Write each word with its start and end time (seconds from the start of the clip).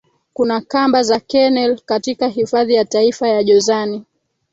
Kuna 0.33 0.61
kamba 0.61 1.03
za 1.03 1.19
Kennel 1.19 1.79
katika 1.81 2.27
Hifadhi 2.27 2.73
ya 2.73 2.85
Taifa 2.85 3.27
ya 3.29 3.43
Jozani 3.43 4.03